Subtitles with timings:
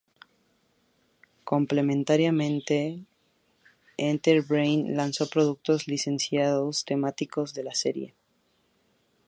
[1.43, 3.05] Complementariamente,
[3.99, 8.15] Enterbrain lanzó productos licenciados temáticos de la serie.